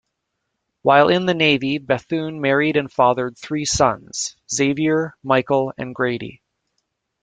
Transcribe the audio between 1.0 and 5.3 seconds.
in the Navy, Bethune married and fathered three sons, Xavier,